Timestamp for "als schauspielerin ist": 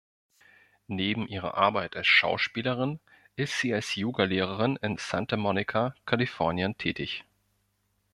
1.95-3.59